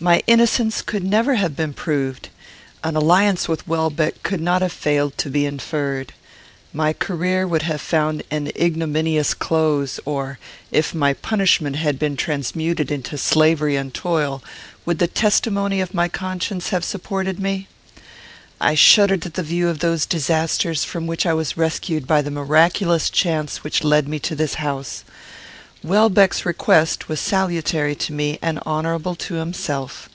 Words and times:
My 0.00 0.22
innocence 0.28 0.80
could 0.80 1.02
never 1.02 1.34
have 1.34 1.56
been 1.56 1.72
proved. 1.72 2.28
An 2.84 2.94
alliance 2.94 3.48
with 3.48 3.66
Welbeck 3.66 4.22
could 4.22 4.40
not 4.40 4.62
have 4.62 4.70
failed 4.72 5.18
to 5.18 5.28
be 5.28 5.44
inferred. 5.44 6.12
My 6.72 6.92
career 6.92 7.48
would 7.48 7.62
have 7.62 7.80
found 7.80 8.22
an 8.30 8.52
ignominious 8.56 9.34
close; 9.34 9.98
or, 10.04 10.38
if 10.70 10.94
my 10.94 11.14
punishment 11.14 11.74
had 11.74 11.98
been 11.98 12.16
transmuted 12.16 12.92
into 12.92 13.18
slavery 13.18 13.74
and 13.74 13.92
toil, 13.92 14.40
would 14.86 15.00
the 15.00 15.08
testimony 15.08 15.80
of 15.80 15.94
my 15.94 16.06
conscience 16.06 16.68
have 16.68 16.84
supported 16.84 17.40
me? 17.40 17.66
I 18.60 18.76
shuddered 18.76 19.26
at 19.26 19.34
the 19.34 19.42
view 19.42 19.68
of 19.68 19.80
those 19.80 20.06
disasters 20.06 20.84
from 20.84 21.08
which 21.08 21.26
I 21.26 21.32
was 21.34 21.56
rescued 21.56 22.06
by 22.06 22.22
the 22.22 22.30
miraculous 22.30 23.10
chance 23.10 23.64
which 23.64 23.82
led 23.82 24.06
me 24.06 24.20
to 24.20 24.36
this 24.36 24.54
house. 24.54 25.02
Welbeck's 25.80 26.44
request 26.44 27.08
was 27.08 27.20
salutary 27.20 27.94
to 27.94 28.12
me 28.12 28.36
and 28.42 28.58
honourable 28.66 29.14
to 29.14 29.34
himself. 29.34 30.08